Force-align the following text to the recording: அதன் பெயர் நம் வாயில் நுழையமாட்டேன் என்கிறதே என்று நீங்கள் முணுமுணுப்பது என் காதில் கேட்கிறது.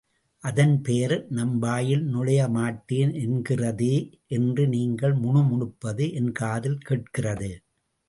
அதன் 0.43 0.81
பெயர் 0.81 1.13
நம் 1.29 1.51
வாயில் 1.59 2.03
நுழையமாட்டேன் 2.13 3.13
என்கிறதே 3.21 3.93
என்று 4.27 4.67
நீங்கள் 4.67 5.15
முணுமுணுப்பது 5.15 6.07
என் 6.13 6.31
காதில் 6.31 6.81
கேட்கிறது. 6.83 7.51